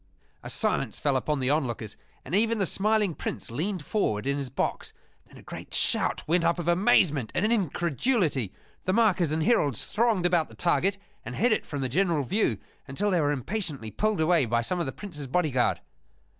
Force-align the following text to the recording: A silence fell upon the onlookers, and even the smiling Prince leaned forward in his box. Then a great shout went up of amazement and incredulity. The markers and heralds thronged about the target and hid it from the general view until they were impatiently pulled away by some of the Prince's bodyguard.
A 0.41 0.49
silence 0.49 0.97
fell 0.97 1.15
upon 1.15 1.39
the 1.39 1.51
onlookers, 1.51 1.95
and 2.25 2.33
even 2.33 2.57
the 2.57 2.65
smiling 2.65 3.13
Prince 3.13 3.51
leaned 3.51 3.85
forward 3.85 4.25
in 4.25 4.35
his 4.37 4.49
box. 4.49 4.93
Then 5.27 5.37
a 5.37 5.43
great 5.43 5.75
shout 5.75 6.27
went 6.27 6.43
up 6.43 6.57
of 6.57 6.67
amazement 6.67 7.31
and 7.35 7.45
incredulity. 7.53 8.51
The 8.85 8.93
markers 8.93 9.31
and 9.31 9.43
heralds 9.43 9.85
thronged 9.85 10.25
about 10.25 10.49
the 10.49 10.55
target 10.55 10.97
and 11.23 11.35
hid 11.35 11.51
it 11.51 11.67
from 11.67 11.81
the 11.81 11.87
general 11.87 12.23
view 12.23 12.57
until 12.87 13.11
they 13.11 13.21
were 13.21 13.31
impatiently 13.31 13.91
pulled 13.91 14.19
away 14.19 14.47
by 14.47 14.63
some 14.63 14.79
of 14.79 14.87
the 14.87 14.91
Prince's 14.91 15.27
bodyguard. 15.27 15.81